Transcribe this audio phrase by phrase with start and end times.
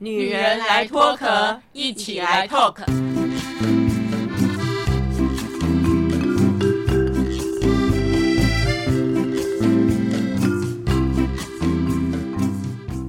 [0.00, 2.76] 女人来脱壳，一起来 talk。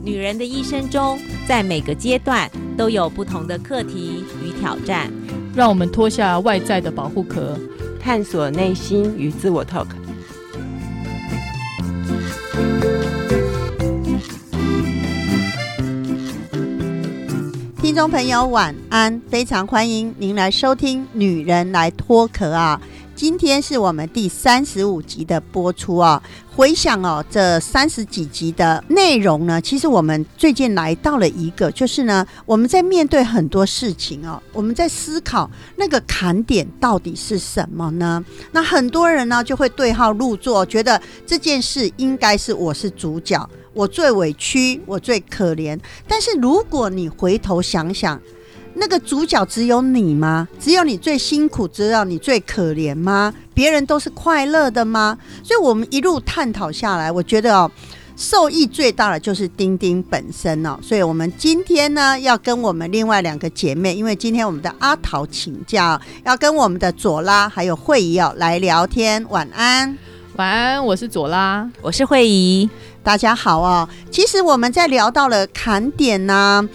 [0.03, 5.11] 女人的一生中，在每个阶段都有不同的课题与挑战。
[5.55, 7.55] 让我们脱下外在的保护壳，
[7.99, 9.85] 探索内心与自我 talk。
[17.89, 22.79] 听众朋友晚安，非常欢迎您来收听《女人来脱壳》啊！
[23.15, 26.21] 今天是我们第三十五集的播出啊。
[26.55, 38.23] 回想哦，这三十几集的内容呢，其实我们最近来到了一个，就是呢，我们在面对很多事情哦，我们在思考那个坎点到底是什么呢？
[38.51, 43.49] 那很多人呢就会对号入座，觉得这件事应该是我是主角。
[43.79, 45.79] 我最委屈，我最可怜。
[46.05, 48.19] 但是如果你回头想想，
[48.73, 50.45] 那个主角只有你吗？
[50.59, 53.33] 只有你最辛苦，只有你最可怜吗？
[53.53, 55.17] 别人都是快乐的吗？
[55.41, 57.71] 所以，我们一路探讨下来，我觉得哦，
[58.17, 60.77] 受益最大的就是丁丁本身哦。
[60.81, 69.25] 所以，我们今天呢，要跟我们另外两个姐妹，因为今天我们的阿桃请假，要跟我们的左拉还有慧仪哦来聊天。
[69.29, 69.97] 晚安，
[70.35, 72.69] 晚安，我是左拉，我是慧仪。
[73.01, 76.67] 大家好啊，其实我们在聊到了坎点呐，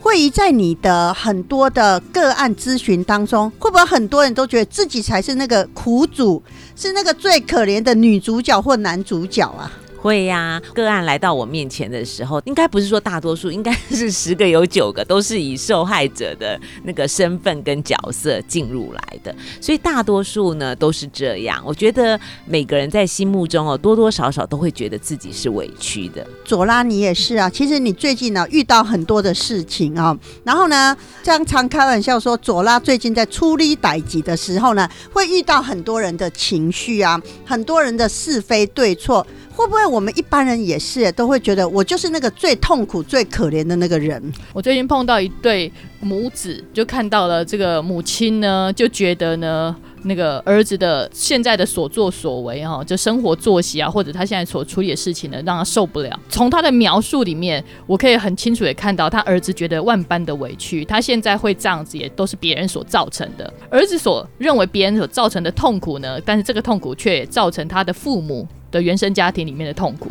[0.00, 6.42] 会议在你的很多的个案咨询当中，会不会很多人都觉得自己才是那个苦主，
[6.76, 9.70] 是那个最可怜的女主角或男主角啊？
[10.00, 21.62] 会呀，个案来到我面前的时候，应该不是说大多数，应该是十个有九个都是以受害者的那个身份跟角色进入来的，所以大多数呢都是这样。
[21.66, 26.26] 我觉得每个人在心目中哦，多多少少都会觉得自己是委屈的。
[26.46, 27.50] 左拉，你也是啊。
[27.50, 39.26] 其实你最近呢遇到很多的事情啊，然后呢，常常开玩笑说，左拉最近在出力逮己的时候呢，会遇到很多人的情绪啊，很多人的是非对错。
[39.60, 44.32] 会不会我们一般人也是都会觉得我就是那个最痛苦、最可怜的那个人？
[44.54, 56.18] 我最近碰到一对母子，就看到了这个母亲呢，就觉得呢，那个儿子的现在的所作所为哈，就生活作息啊，或者他现在所处理的事情呢，让他受不了。
[56.30, 63.52] 从他的描述里面，我可以很清楚的看到，他儿子觉得万般的委屈，他现在会这样子，也都是别人所造成的。
[63.68, 68.48] 儿子所认为别人所造成的痛苦呢，但是这个痛苦却造成他的父母。
[68.70, 70.10] 的原生家庭里面的痛苦，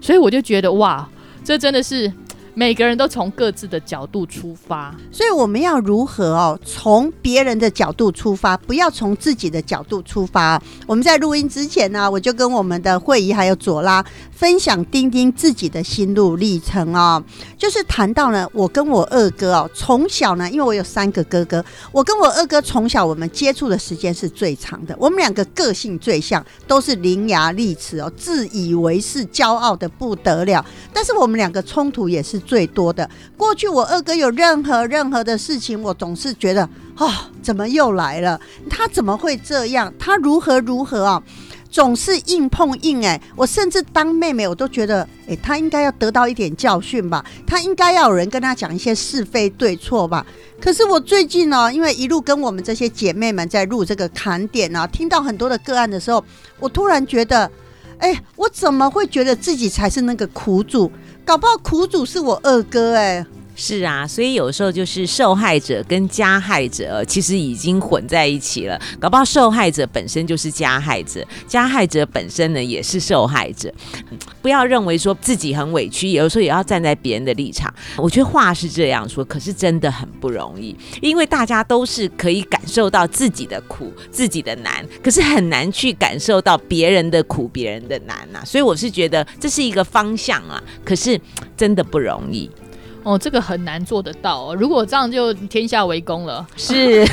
[0.00, 1.08] 所以我就觉得哇，
[1.44, 2.12] 这真的是。
[2.58, 6.58] 每个人都从各自的角度出发，所以我们要如何哦？
[6.64, 10.60] 从别人的角度出发，不要从自己的角度出发。
[10.84, 17.22] 我们在录音之前呢，我就跟我们的会议还有左拉分享丁丁自己的心路历程哦，
[17.56, 30.66] 就是谈到呢，我跟我二哥哦，从小呢，因为我有三个哥哥，我跟我二哥从小我们接触的时间是最长的，我们两个个性最像，都是伶牙俐齿哦，自以为是，骄傲的不得了。
[30.92, 32.42] 但是我们两个冲突也是。
[32.48, 36.66] 最多的过去，我二哥有任何任何的事情，我总是觉得
[36.96, 38.40] 哦，怎么又来了？
[38.70, 39.92] 他怎么会这样？
[39.98, 41.22] 他如何如何啊？
[41.70, 43.20] 总是硬碰硬哎！
[43.36, 47.22] 我甚至当妹妹，我都觉得哎，他应该要得到一点教训吧？
[47.46, 50.24] 他应该要有人跟他讲一些是非对错吧？
[50.58, 56.24] 可是我最近呢，因为一路跟我们这些姐妹们在录这个砍点啊，听到很多的个案的时候，
[56.58, 57.48] 我突然觉得，
[57.98, 60.90] 哎，我怎么会觉得自己才是那个苦主？
[61.28, 63.26] 搞不好苦主是我二哥哎。
[63.60, 68.80] 是啊，所以有时候就是受害者跟加害者其实已经混在一起了。
[69.00, 73.74] 搞不好受害者本身就是加害者，加害者本身呢也是受害者。
[74.40, 77.72] 不要认为说自己很委屈，有时候也要站在别人的立场。
[77.96, 88.40] 我觉得话是这样说，可是真的很不容易，因为大家都是可以感受到自己的苦、自己的难，可是很难去感受到别人的苦、别人的难呐。
[88.46, 91.20] 所以我是觉得这是一个方向啊，可是
[91.56, 92.48] 真的不容易。
[93.04, 94.42] 哦，这个很难做得到。
[94.42, 97.06] 哦如果这样，就天下为公了， 是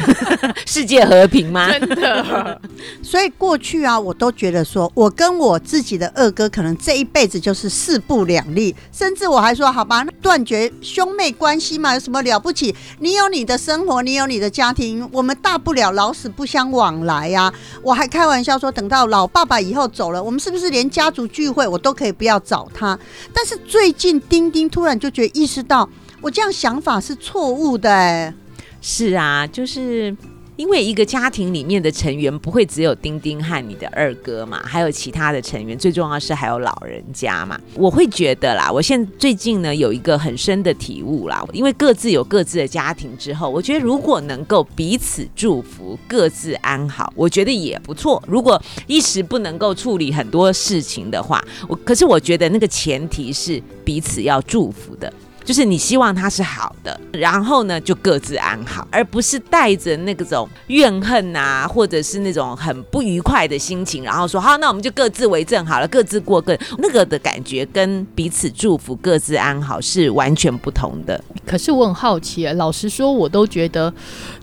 [0.65, 1.71] 世界和平吗？
[1.71, 2.60] 真的。
[3.01, 12.75] 所以过去啊，我都觉得说，我跟我自己的二哥可能这一辈子就是势不两立，甚至我还说，好吧，断绝兄妹关系嘛，有什么了不起？
[13.00, 17.54] 你有你的生活，你有你的家庭，我们大不了老死不相往来呀。
[17.81, 22.98] 我还开玩笑说，等到老爸爸以后走了，我们是不是连家族聚会我都可以不要找他？
[23.31, 25.85] 但是最近丁丁突然就觉得意识到。
[26.21, 28.33] 我这样想法是错误的，哎，
[28.81, 30.15] 是啊，就是
[30.56, 37.59] 因为一个家庭里面的成员不会只有丁丁和你的二哥嘛，还有其他的成员，最重要是还有老人家嘛。
[37.75, 48.23] 我会觉得啦，我现最近呢有一个很深的体悟啦，因为各自有各自的家庭之后，我觉得如果能够彼此祝福，各自安好，我觉得也不错。
[48.25, 55.12] 如果一时不能够处理很多事情的话，我可是我觉得那个前提是彼此要祝福的。
[55.45, 71.24] 就是你希望他是好的，然后呢就各自安好，而不是带着那种怨恨啊，或者是那种很不愉快的心情，然后说好，那我们就各自为政好了，各自过各那个的感觉，跟彼此祝福、各自安好是完全不同的。
[71.45, 73.94] 可是我很好奇，老实说，我都觉得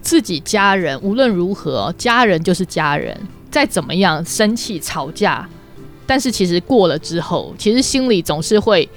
[0.00, 3.20] 自己家人无论如何，家人就是家人，
[3.50, 5.48] 再怎么样生气吵架，
[6.06, 8.88] 但是其实过了之后，其实心里总是会。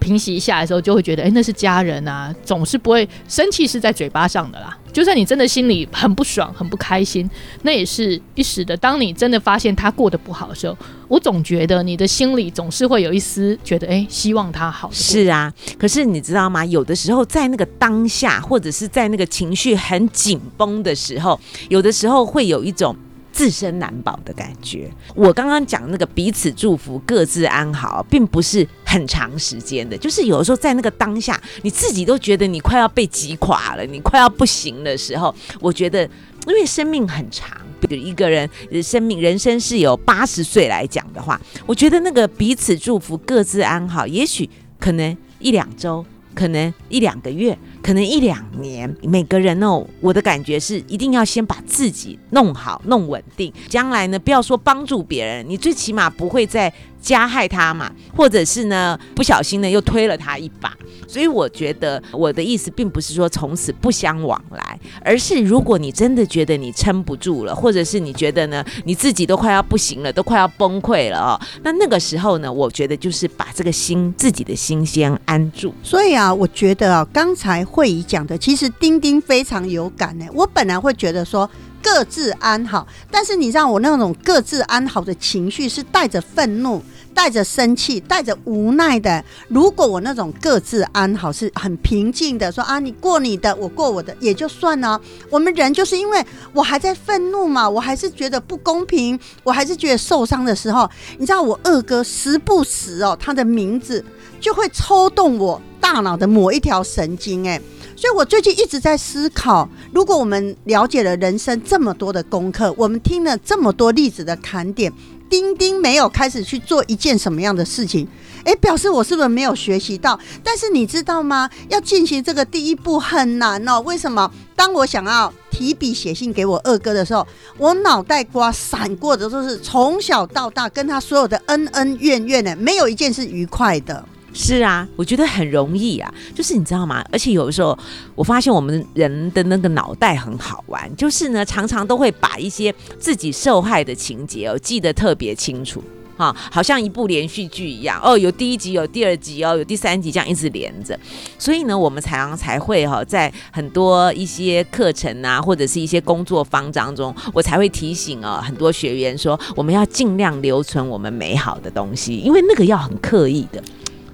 [0.00, 4.76] 平息一下的时候，就会觉得，哎，那是家人啊，总是不会生气，是在嘴巴上的啦。
[4.92, 7.28] 就算你真的心里很不爽、很不开心，
[7.62, 8.76] 那也是一时的。
[8.76, 10.76] 当你真的发现他过得不好的时候，
[11.06, 14.90] 我总觉得你的心里总是会有一丝觉得，哎，希望他好。
[14.92, 16.64] 是啊，可是你知道吗？
[16.64, 21.38] 有的时候在那个当下，或者是在那个情绪很紧绷的时候，
[21.68, 22.96] 有的时候会有一种。
[23.32, 24.90] 自身难保的感觉。
[25.14, 36.02] 我刚刚讲那个彼此祝福、各自安好，并不是很长时间的，就是有的时候在那个当下，你自己都觉得你快要被击垮了，你快要不行的时候，我觉得，
[36.48, 38.50] 因为生命很长，比如一个人
[38.82, 44.50] 生命人生是有八十岁来讲的话，我觉得那个彼此祝福、各自安好，也许
[44.80, 46.04] 可能一两周，
[46.34, 47.56] 可能一两个月。
[47.82, 60.76] 可能一两年，每个人哦，我的感觉是一定要先把自己弄好、弄稳定，将来呢，不要说帮助别人，你最起码不会再加害他嘛，或者是呢，不小心呢又推了他一把。
[61.08, 75.74] 所以我觉得我的意思并不是说从此不相往来，而是如果你真的觉得你撑不住了，或者是你觉得呢你自己都快要不行了，都快要崩溃了哦，那那个时候呢，我觉得就是把这个心自己的心先安住。
[75.82, 80.26] 所以啊，我觉得啊，刚才会议讲的，其实丁丁非常有感呢。
[80.34, 81.48] 我本来会觉得说
[81.82, 86.82] 各自安好，但是你让我那种各自安好的情绪是带着愤怒。
[87.12, 89.22] 带着生气，带着无奈的。
[89.48, 94.98] 如果我那种各自安好是很平静的，说啊，你过你的，我过我的，也就算了。
[95.28, 100.88] 我们人就是因为我还在愤怒嘛，我还是觉得不公平，我还是觉得受伤的时候，
[101.18, 104.02] 你知道我二哥时不时哦，他的名字
[104.40, 107.60] 就会抽动我大脑的某一条神经，哎，
[107.96, 114.92] 所以我最近一直在思考，如果我们了解了人生这么多的功课，我们听了这么多例子的砍点。
[115.28, 118.04] 丁丁没有开始去做一件什么样的事情，
[118.42, 120.18] 诶，表示我是不是没有学习到？
[120.42, 121.48] 但是你知道吗？
[121.68, 123.80] 要进行这个第一步很难哦。
[123.82, 124.28] 为什么？
[124.56, 127.24] 当我想要提笔写信给我二哥的时候，
[127.58, 134.04] 我脑袋瓜闪过的都是从小到大跟他所有的恩恩怨怨呢，没有一件是愉快的。
[134.32, 137.04] 是啊，我觉得很容易啊，就是你知道吗？
[137.12, 137.76] 而且有的时候，
[138.14, 145.82] 我发现我们人的那个脑袋很好玩，就是呢，常常都会把一些自己受害的情节哦记得特别清楚，
[146.16, 150.98] 哈，好像一部连续剧一样哦，有第一集，有第二集哦，有第三集，这样一直连着。
[151.36, 163.60] 所以呢，我们常常才会哈，在很多一些课程啊，或者是一些工作坊当中，我才会提醒哦，很多学员说，我们要尽量留存我们美好的东西，因为那个要很刻意的。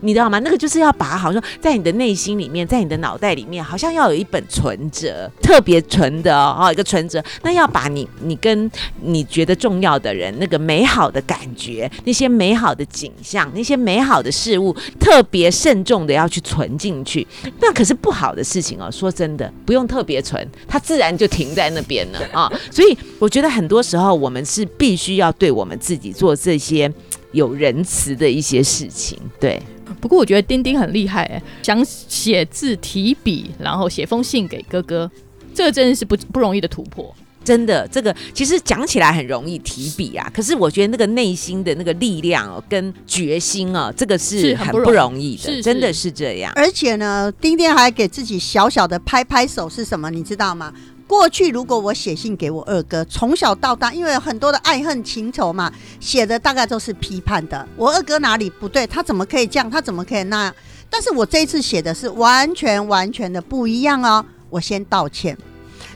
[0.01, 0.39] 你知道吗？
[0.41, 7.23] 那个就是要把好像在你的内心里面，在你的脑袋里面，好像要有一本存折，特别存的哦，一个存折。
[7.43, 17.27] 那要把你你跟你觉得重要的人，那个美好的感觉，那些美好的景象，那些美好的事物，特别慎重的要去存进去。
[17.61, 18.91] 那可是不好的事情哦。
[18.91, 22.51] 说真的，不用特别存，它自然就停在那边了啊。
[22.71, 26.91] 所以我觉得很多时候，我们是必须要对我们自己做这些
[27.33, 29.61] 有仁慈的一些事情，对。
[30.01, 35.11] 不过我觉得丁丁很厉害，哎，想写字提笔，然后写封信给哥哥，
[35.55, 37.15] 这个真的是不不容易的突破。
[37.45, 46.53] 真的，这个其实讲起来很容易提笔啊，可是我觉得那个内心的那个力量哦，跟决心啊，这个是很不容易的，真的是这样。
[46.57, 50.11] 而且呢，丁丁还给自己小小的拍拍手，是什么？
[50.11, 50.75] 你知道吗？
[51.07, 57.67] 过去如果我写信给我二哥，从小到大，因为有很多的爱恨情仇嘛，写的大概都是批判的。
[57.77, 58.87] 我二哥哪里不对？
[58.87, 59.71] 他怎么可以这样？
[59.71, 60.55] 他怎么可以那样？
[60.91, 64.25] 但是我这一次写的是完全完全的不一样哦。
[64.51, 65.37] 我先道歉，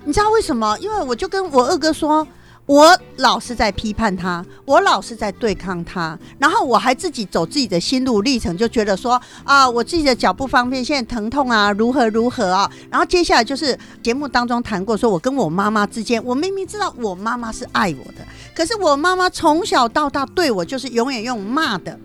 [0.04, 0.76] 你知道为什么？
[0.80, 2.26] 因为我就跟我二哥说。
[2.70, 12.70] 我老是在批判他，我老是在对抗他，然后我还自己走自己的心路历程，就觉得说啊，我自己的脚不方便，现在疼痛啊，如何如何啊。
[12.88, 18.24] 然后接下来就是节目当中谈过，说我跟我妈妈之间，我明明知道我妈妈是爱我的，
[18.54, 21.98] 可是我妈妈从小到大对我就是永远用骂的，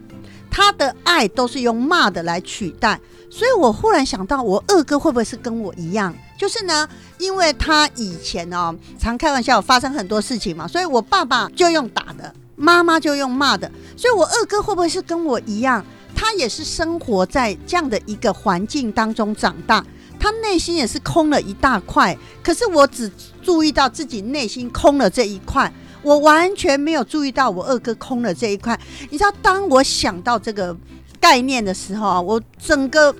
[0.56, 2.98] 他的爱都是用骂的来取代。
[3.30, 6.16] 所以我忽然想到，我二哥会不会是跟我一样？
[6.40, 15.86] 就是呢，因为他以前哦常开玩笑，发生很多事情嘛，所以我爸爸就用打的，妈妈就用骂的，所以我二哥会不会是跟我一样？
[16.16, 19.86] 他也是生活在这样的一个环境当中长大，
[20.18, 22.18] 他内心也是空了一大块。
[22.42, 25.70] 可是我只注意到自己内心空了这一块，
[26.06, 28.80] 我完全没有注意到我二哥空了这一块。
[29.10, 30.74] 你知道，当我想到这个
[31.20, 33.14] 概念的时候啊，我整个。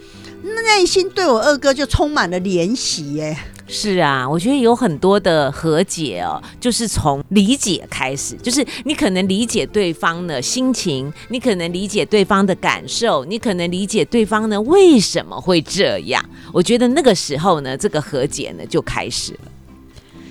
[0.64, 3.36] 内心对我二哥就充满了怜惜耶。
[3.68, 16.24] 是啊，我觉得有很多的和解哦，就是从理解开始，就是你可能理解对方的心情，你可能理解对方的感受，你可能理解对方呢为什么会这样。
[16.54, 19.52] 我觉得那个时候呢，这个和解呢就开始了。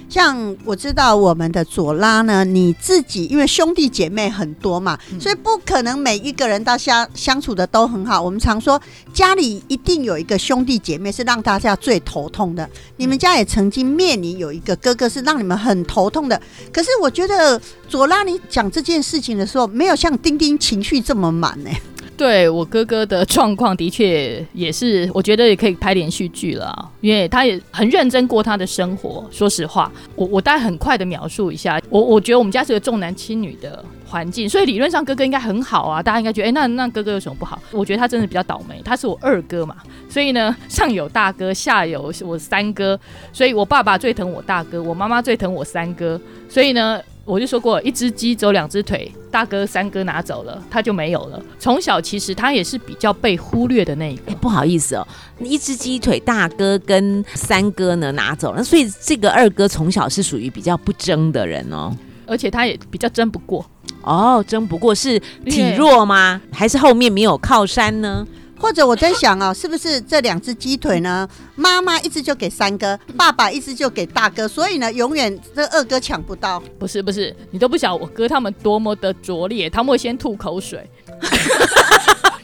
[0.09, 8.23] 像我知道我们的左拉呢，你自己因为兄弟姐妹很多嘛，所以不可能每一个人到相相处的都很好。
[8.23, 8.81] 我们常说
[9.13, 12.69] 家里一定有一个兄弟姐妹是让大家最头痛的。
[12.97, 16.41] 你们家也曾经面临有一个哥哥是让你们很头痛的。
[16.73, 21.71] 可是我觉得左拉你讲这件事情的时候，没有像丁丁情绪这么满呢。
[22.17, 29.27] 对我哥哥的状况，的确也是，我觉得也可以拍连续剧了，因为他也很认真过他的生活。
[29.31, 37.61] 说实话，我我大概很快的描述一下，我我觉得我们家是个重男轻女的环境，所以理论上哥哥应该很好啊，大家应该觉得，哎，那那哥哥有什么不好？
[37.73, 39.77] 我觉得他真的比较倒霉，他是我二哥嘛，
[40.09, 42.99] 所以呢，上有大哥，下有我三哥，
[43.33, 47.01] 所以我爸爸最疼我大哥，我妈妈最疼我三哥，所以呢。
[47.25, 51.43] 我就说过，一只鸡走两只腿，大哥、三哥拿走了，他就没有了。
[51.59, 54.33] 从小其实他也是比较被忽略的那一个。
[54.37, 55.07] 不好意思哦，
[55.41, 63.65] 一只鸡腿，大哥跟三哥呢拿走了，所以这个二哥从小是属于比较不争的人哦，而且他也比较争不过。
[64.03, 66.41] 哦，争不过是体弱吗？
[66.53, 68.27] 还是后面没有靠山呢？
[68.65, 71.29] 或者我在想啊，是不是这两只鸡腿呢？
[71.55, 76.59] 妈妈一只就给三哥，爸爸一只就给大哥，所以呢，永远这二哥抢不到。
[76.79, 80.89] 不是不是，你都不晓我哥他们多么的拙劣，他们会先吐口水。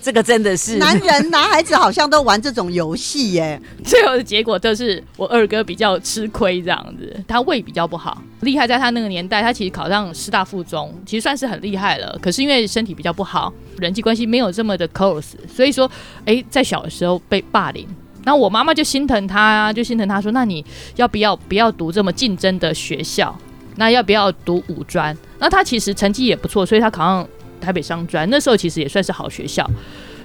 [0.02, 3.61] 这个真的是男人，男孩子好像都玩这种游戏耶。
[3.85, 8.23] 最后的结果就是我二哥比较吃亏，这样子，他胃比较不好。
[8.40, 12.19] 厉害在他那个年代，他其实考上师大附中，其实算是很厉害了。
[12.23, 15.90] 可是因为身体比较不好，人际关系没有这么的 close，所以说，
[16.25, 17.87] 哎，在小的时候被霸凌。
[18.25, 20.64] 那我妈妈就心疼他，就心疼他说：“那你
[20.97, 23.37] 要不要不要读这么竞争的学校？
[23.76, 25.16] 那要不要读五专？
[25.38, 27.28] 那他其实成绩也不错，所以他考上。”
[27.60, 29.68] 台北商专那时候其实也算是好学校，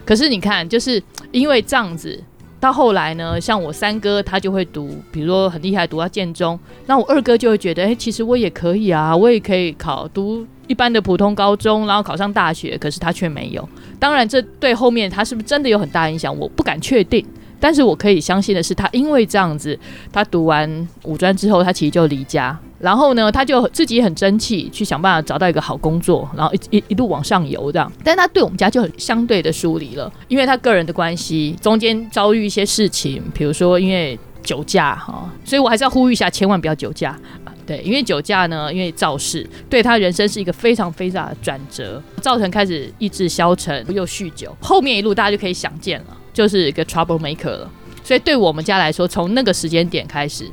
[0.05, 1.01] 可是你看，就是
[1.31, 2.19] 因为这样子，
[2.59, 13.67] 到后来呢，像我三哥他就会读，比如说很厉害读到建中，那我二哥就会觉得，哎，其实我也可以啊，我也可以考读一般的普通高中，然后考上大学，可是他却没有。
[13.99, 17.25] 当然，这对后面他是不是真的有很大影响，我不敢确定。
[17.59, 19.77] 但是我可以相信的是，他因为这样子，
[20.11, 22.57] 他读完五专之后，他其实就离家。
[22.77, 27.91] 然后呢，他就自己很争气，去想办法找到一个好工作，然后一一一路往上游这样。
[28.03, 37.17] 但他对我们家就很相对的疏离了，因为他个人的关系，中间遭遇一些事情，比如说因为酒驾哈，所以我还是要呼吁一下，千万不要酒驾。
[37.65, 47.71] 对，因为酒驾呢，因为肇事，对他人生是一个非常非常大的转折，造成开始意志消沉，又酗酒，后面一路大家就可以想见了，就是一个 trouble maker 了。
[48.03, 50.47] 所以对我们家来说，从那个时间点开始。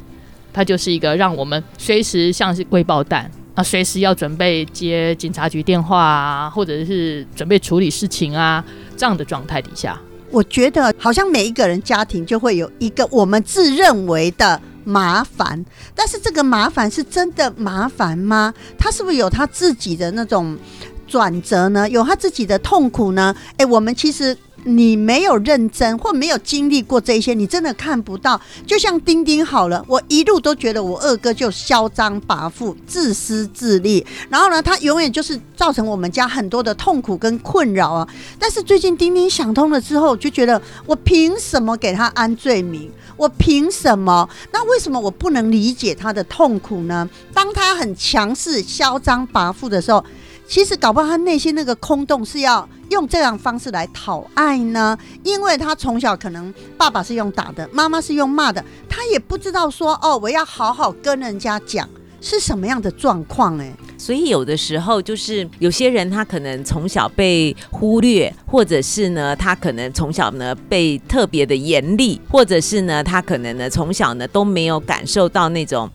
[0.53, 8.65] 它就是一个让我们随时像是未爆弹啊，随时要准备接警察局电话啊，或者是准备处理事情啊
[8.97, 9.99] 这样的状态底下，
[10.31, 18.53] 我觉得好像每一个人家庭就会有一个我们自认为的麻烦，但是这个麻烦是真的麻烦吗？
[18.79, 20.59] 他是不是有他自己的那种
[21.07, 21.89] 转折呢？
[21.89, 23.35] 有他自己的痛苦呢？
[23.57, 24.37] 哎，我们其实。
[24.65, 28.41] 你没有认真或没有经历过这些，你真的看不到。
[28.67, 38.09] 就像丁丁好了，我一路都觉得我二哥就嚣张跋扈、自私自利，然后呢，他永远就是造成我们家很多的痛苦跟困扰啊。
[38.39, 42.91] 但是最近丁丁想通了之后，就觉得我凭什么给他安罪名？
[43.17, 44.29] 我凭什么？
[44.53, 47.09] 那为什么我不能理解他的痛苦呢？
[47.35, 50.05] 当他很强势、嚣张跋扈的时候。
[50.49, 61.89] 其实搞不好他内心那个空洞是要用这样方式来讨爱呢，因为他从小可能爸爸是用打的，妈妈是用骂的，他也不知道说哦，我要好好跟人家讲，
[62.21, 63.59] 是什么样的状况？
[63.59, 75.91] 哎，所以有的时候就是有些人他可能从小被忽略，或者是呢他可能从小呢被特别的严厉，或者是呢他可能呢从小呢都没有感受到那种。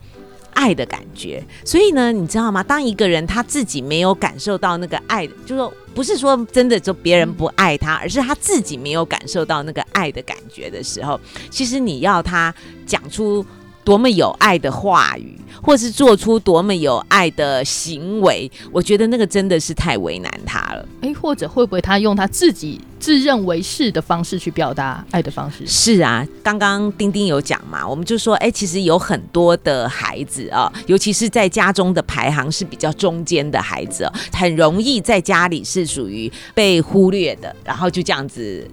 [0.58, 2.64] 爱的感觉，所以呢，你知道吗？
[2.64, 11.20] 当一个人他自己没有感受到那个爱，就说不是说真的就别人不爱他，而是他自己没有感受到那个爱的感觉的时候，
[11.52, 12.54] 其实你要他
[12.88, 13.46] 讲出
[13.84, 15.38] 多么有爱的话语。
[15.62, 20.88] 或是做出多么有爱的行为，我觉得那个真的是太为难他了。
[21.02, 25.66] 哎，或者会不会他用他自己自认为是的方式去表达爱的方式？
[25.68, 38.70] 是啊，刚刚丁丁有讲嘛，我们就说，哎，其实有很多的孩子啊，尤其是在家中的排行是比较中间的孩子，很容易在家里是属于被忽略的，然后就这样子。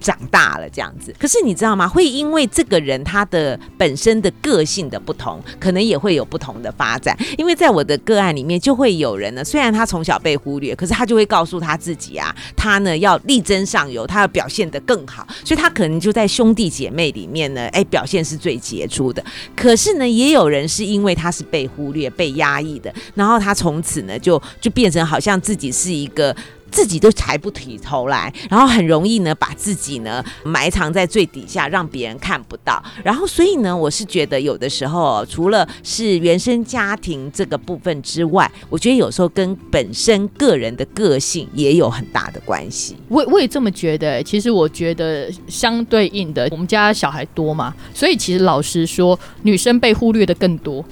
[0.00, 1.86] 长大了这样子，可是你知道吗？
[1.88, 7.16] 会因为这个人他的本身的个性的不同，可能也会有不同的发展。
[7.36, 19.24] 因为在我的个案里面，就会有人呢，虽然他从小被忽略，可是他就会告诉他自己啊，他呢要力争上游，他要表现得更好，所以他可能就在兄弟姐妹里面呢，哎，表现是最杰出的。
[19.56, 26.34] 可是呢，也有人是因为他是被忽略、被压抑的，然后他从此呢就就变成好像自己是一个。
[26.70, 32.82] 自己都抬不起头来，然后很容易呢把自己呢埋藏在最底下，让别人看不到。
[33.02, 42.96] 然后所以呢，我是觉得有的时候除了是原生家庭这个部分之外，我觉得有时候跟本身个人的个性也有很大的关系。
[43.08, 44.22] 我我也这么觉得。
[44.22, 50.84] 其实我觉得相对应的，我们家小孩多嘛，所以其实老实说，女生被忽略的更多。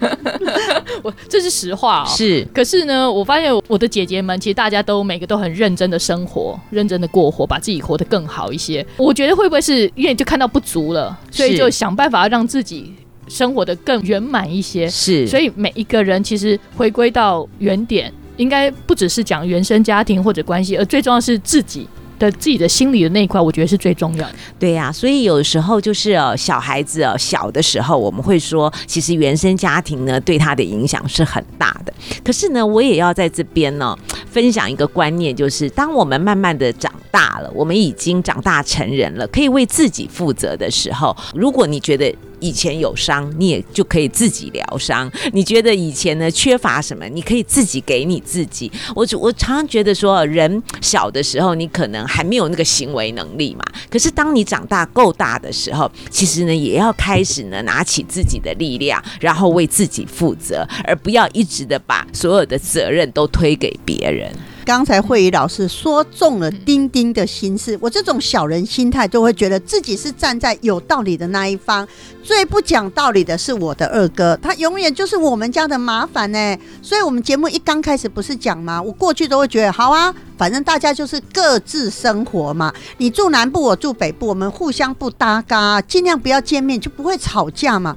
[1.02, 2.06] 我这是实话哦。
[2.08, 2.46] 是。
[2.54, 8.86] 可是呢，我发现我的姐姐们，其实大家都每每个都很认真的生活，认真的过活，把自己活得更好一些。
[8.96, 12.94] 我觉得会不会是因为就看到不足了，所以就想办法让自己
[13.26, 14.88] 生活的更圆满一些？
[14.88, 21.88] 是，所以每一个人其实回归到原点，应该不只是讲原生家庭或者关系，而最重要是自己。
[22.18, 24.34] 的自己的心理的那一块，我觉得是最重要的。
[24.58, 31.92] 对呀，所以有时候就是哦，小孩子哦，小的时候我们会说，其实原生家庭呢对他的影响是很大的。
[32.24, 33.96] 可是呢，我也要在这边呢
[34.30, 42.14] 分享一个观念，就是当我们慢慢的长大了，我们已经长大成人了，可以为自己负责的时候，如果你觉得。
[42.40, 45.10] 以前有伤，你也就可以自己疗伤。
[45.32, 48.70] 你觉得以前呢缺乏什么，你可以自己给你自己。
[48.94, 64.32] 我我常常觉得说，人小的时候你可能还没有那个行为能力嘛，可是当你长大够大的时候，其实呢也要开始呢拿起自己的力量，然后为自己负责，而不要一直的把所有的责任都推给别人。
[64.68, 71.88] 刚才慧仪老师说中了丁丁的心事，我这种小人心态就会觉得自己是站在有道理的那一方，
[72.22, 76.58] 最不讲道理的是我的二哥，他永远就是我们家的麻烦呢。
[76.82, 78.82] 所以，我们节目一刚开始不是讲吗？
[78.82, 87.96] 我过去都会觉得好啊，反正大家就是各自生活嘛，你住南部，我住北部，我们互相不搭嘎，尽量不要见面，就不会吵架嘛。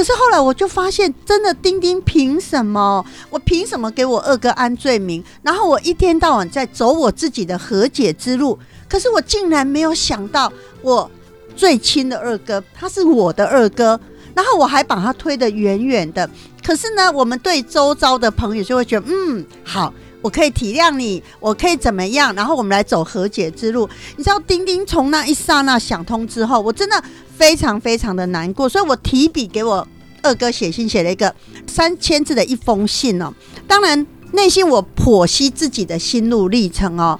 [0.00, 3.04] 可是后来我就发现，真的丁丁凭什么？
[3.28, 5.22] 我凭什么给我二哥安罪名？
[5.42, 8.58] 然后我一天到晚在走我自己的和解之路。
[8.88, 11.10] 可是我竟然没有想到，我
[11.54, 14.00] 最亲的二哥他是我的二哥，
[14.34, 16.30] 然后我还把他推得远远的。
[16.64, 22.34] 可是呢，我们对周遭的朋友就会觉得，嗯，好，我可以体谅你，我可以怎么样？
[22.34, 23.86] 然后我们来走和解之路。
[24.16, 27.04] 你知道，丁丁从那一刹那想通之后，我真的。
[27.40, 29.88] 非常非常的难过，所以我提笔给我
[30.20, 31.34] 二哥写信，写了一个
[31.66, 33.32] 三千字的一封信哦。
[33.66, 37.18] 当然，内心我剖析自己的心路历程哦。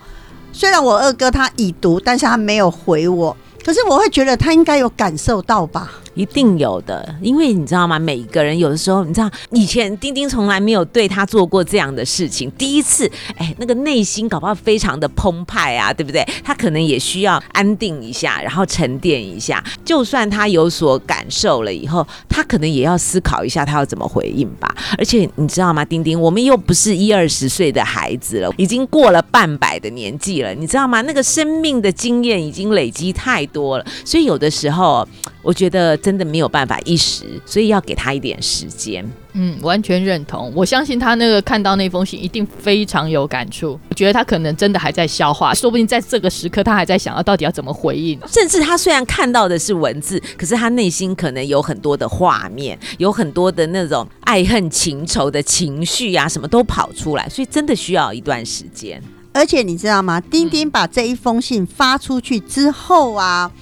[0.52, 5.90] 虽然我二哥他已读，但是他没有回我，可是我会觉得他应该有感受到吧。
[6.14, 7.98] 一定有的，因为你知道吗？
[7.98, 16.26] 每一个人有的时候，你知道，以前丁丁从来没有对他做过这样的事情，第一次，哎，那个内心搞不好非常的澎湃啊，对不对？
[16.42, 19.62] 他可能也需要安定一下，然后沉淀一下。
[19.84, 24.74] 就算他有所感受了以后，他可能也要思考一下，他要怎么回应吧。
[24.98, 31.00] 而且你知道吗，丁丁，我们又不是一二十岁的孩子了，已经过了半百的年纪了，你知道吗？
[31.02, 35.06] 那个生命的经验已经累积太多了，所以有的时候。
[35.42, 39.08] 我觉得真的没有办法一时，所以要给他一点时间。
[39.32, 40.52] 嗯，完全认同。
[40.56, 43.78] 我相信他那个看到那封信，一定非常有感触。
[43.88, 48.18] 我觉得他可能真的还在消化，说不定在这个时刻，他还在想要到底要怎么回应。
[48.26, 59.00] 甚至他虽然看到的是文字，可是他内心可能有很多的画面，有很多的那种爱恨情仇的情绪啊，什么都跑出来，所以真的需要一段时间。
[59.32, 60.20] 而且你知道吗？
[60.20, 63.52] 丁丁把这一封信发出去之后啊，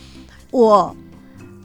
[0.50, 0.96] 我。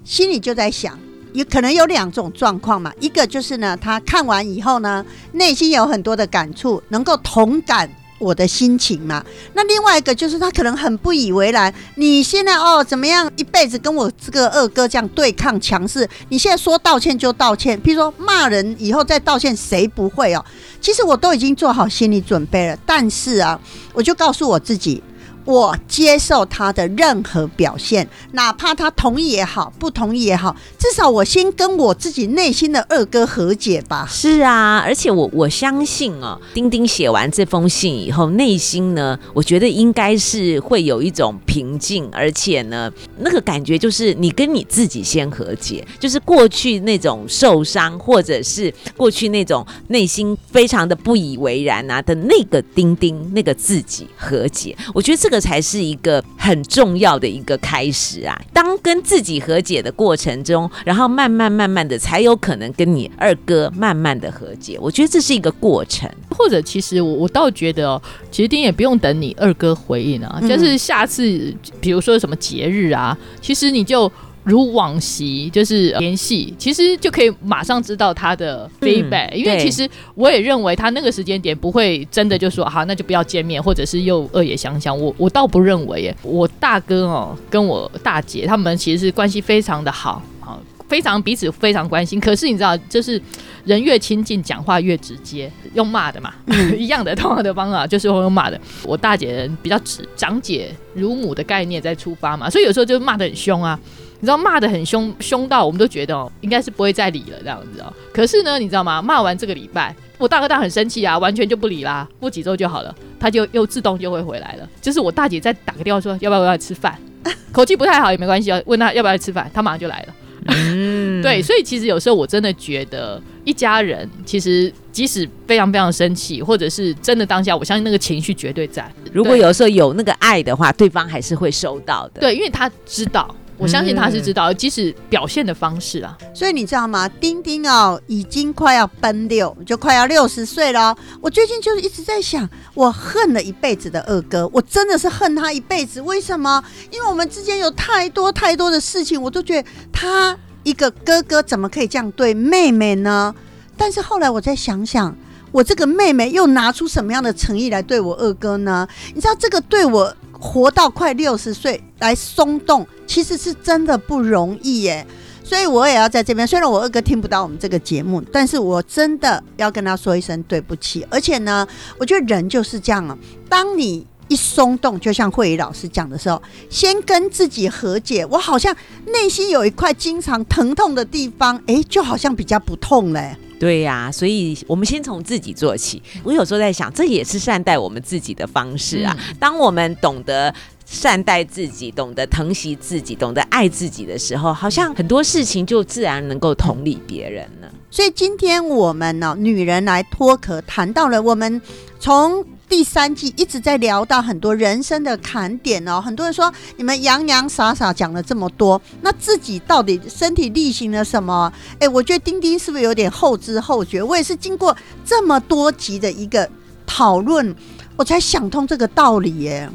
[0.03, 0.97] 心里就在想，
[1.33, 7.89] 有可能有两种状况嘛，一个就是呢，他看完以后呢，内心有很多的感触，能够同感。
[8.19, 9.21] 我的心情嘛，
[9.53, 11.73] 那另外一个就是他可能很不以为然。
[11.95, 16.07] 你现在哦怎么样，一辈子跟我这个二哥这样对抗强势？
[16.29, 20.45] 你现在说道歉就道歉，譬如说骂人以后再道歉，谁不会哦？
[20.79, 23.59] 其实我都已经做好心理准备了，但是啊，
[23.91, 25.03] 我就告诉我自己。
[25.45, 34.07] 我接受他的任何表现，哪怕他同意也好，不同意也好，至少我先跟我自己内心的二哥和解吧。
[34.09, 54.75] 是啊，而且我我相信哦，丁丁写完这封信以后，内心呢，我觉得应该是会有一种平静，而且呢，那个感觉就是你跟你自己先和解，就是过去那种受伤，或者是过去那种内心非常的不以为然啊的那个丁丁，那个自己和解。
[54.93, 55.32] 我觉得这个。
[55.33, 58.39] 这才是一个很重要的一个开始啊！
[58.53, 64.77] 当跟自己和解的过程中，然后慢慢慢慢的，才有可能跟你二哥慢慢的和解。
[64.79, 66.07] 我觉得这是一个过程。
[66.29, 74.11] 或者，其实我我倒觉得哦，其实丁也不用等你二哥回应啊，就是下次，比如说什么节日啊，其实你就。
[74.43, 84.99] 如往昔，就是联系，其实就可以马上知道他的 feedback，因为其实我也认为他那个时间点不会真的就说好，那就不要见面，或者是又恶言相向。
[84.99, 92.19] 我我倒不认为耶，我大哥哦跟我大姐他们其实是关系非常的好，啊，非常彼此非常关心。
[92.19, 93.21] 可是你知道，就是
[93.63, 96.33] 人越亲近，讲话越直接，用骂的嘛，
[96.77, 98.59] 一样的同样的方法，就是用骂的。
[98.83, 103.79] 我大姐人比较直，长姐如母的概念在出发嘛，所以有时候就骂的很凶啊。
[104.23, 107.91] 你知道骂的很凶，凶到我们都觉得哦，应该是不会再理了这样子哦。
[108.13, 109.01] 可是呢，你知道吗？
[109.01, 114.69] 骂完这个礼拜，我大哥大很生气啊，完全就不理啦，过几周就好了，他就又自动就会回来了。
[114.81, 116.97] 就是我大姐再打个电话说要不要过来吃饭，
[117.51, 120.15] 口气不太好也没关系啊，问他要不要来吃饭，他马上就来了。
[120.47, 128.89] 嗯，对，所以其实有时候我真的觉得一家人其实即使非常非常生气，或者是真的当下，我相信那个情绪绝对在。
[129.11, 132.21] 如果有时候有那个爱的话，对方还是会收到的。
[132.21, 133.35] 对，因为他知道。
[133.57, 137.07] 我相信他是知道，即使表现的方式啊，所以你知道吗？
[137.07, 140.95] 丁丁哦，已经快要奔六，就快要六十岁了。
[141.21, 146.01] 我最近就是一直在想，我恨了一辈子的二哥，我真的是恨他一辈子。
[146.01, 146.61] 为什么？
[146.91, 153.33] 因为我们之间有太多太多的事情，我都觉得他一个哥哥怎么可以这样对妹妹呢？
[153.77, 155.15] 但是后来我再想想，
[155.51, 158.87] 我这个妹妹又拿出什么样的诚意来对我二哥呢？
[159.13, 160.13] 你知道这个对我。
[160.43, 165.07] 活到快六十岁来松动，其实是真的不容易耶。
[165.41, 171.05] 所以我也要在这边，虽然我二哥听不到我们这个节目，但是我真的要跟他说一声对不起。
[171.09, 171.65] 而且呢，
[171.97, 178.75] 我觉得人就是这样啊，当你一松动，就像慧仪老师讲的时候，先跟自己和解，我好像
[179.07, 183.35] 内心有一块经常疼痛的地方，哎，就好像比较不痛嘞。
[183.63, 186.03] 对呀，所以我们先从自己做起。
[186.21, 189.17] 我有时候在想，这也是善待我们自己的方式啊。
[189.39, 190.53] 当我们懂得
[190.85, 197.73] 善待自己，懂得疼惜自己，懂得爱自己的时候，好像很多事情就自然能够同理别人了。
[197.89, 201.61] 所以今天我们呢，女人来脱壳，谈到了我们
[202.01, 202.45] 从。
[202.75, 211.53] 第三季一直在聊到很多人生的坎点哦，很多人说你们洋洋洒洒讲了这么多，那自己到底身体力行了什么？
[211.77, 214.01] 诶，我觉得丁丁是不是有点后知后觉？
[214.01, 216.49] 我也是经过这么多集的一个
[216.83, 217.55] 讨论，
[217.95, 219.69] 我才想通这个道理耶。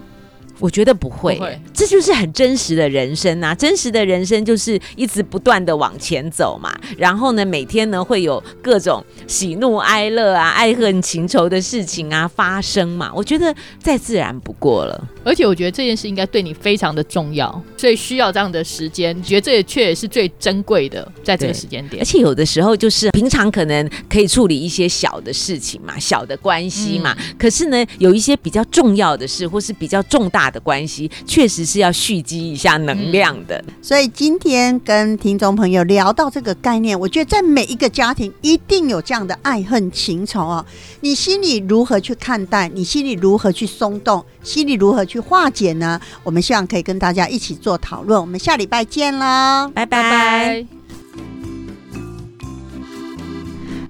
[0.58, 1.38] 我觉得不会，
[1.72, 3.54] 这就是很真实的人生啊！
[3.54, 6.74] 真实的人生就是一直不断的往前走嘛。
[6.96, 13.12] 然后呢，每天呢会有各种喜怒哀乐啊、爱恨情仇的事情啊发生嘛。
[13.14, 15.08] 我觉得再自然不过了。
[15.24, 19.14] 而且我觉得这件事应该对你非常的重要，所以需要这样的时间。
[19.22, 22.02] 觉得这也确实是最珍贵的，在这个时间点。
[22.02, 27.16] 而且有的时候就是平常可能可以处理一些小的事情嘛、小的关系嘛。
[27.38, 30.47] 可是呢，有一些比较重要的事，或是比较重大。
[30.50, 40.64] 的关系确实是要蓄积一下能量的，所以今天跟听众朋友聊到这个概念，我觉得在每一个家庭一定有这样的爱恨情仇哦。
[41.00, 42.68] 你心里如何去看待？
[42.68, 44.24] 你心里如何去松动？
[44.42, 46.00] 心里如何去化解呢？
[46.22, 48.20] 我们希望可以跟大家一起做讨论。
[48.20, 50.66] 我们下礼拜见喽，拜拜。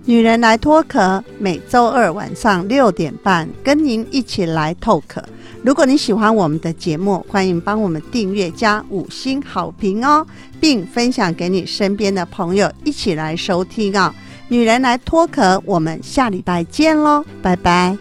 [0.04, 5.22] 女人来脱壳，每周二晚上六点半跟您一起来透壳。
[5.62, 10.26] 如果你喜欢我们的节目，欢迎帮我们订阅加五星好评哦，
[10.60, 14.14] 并分享给你身边的朋友一起来收听啊！
[14.48, 17.96] 女人来脱壳，我们下礼拜见喽，拜拜。